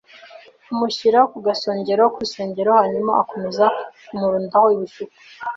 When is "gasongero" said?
1.47-2.03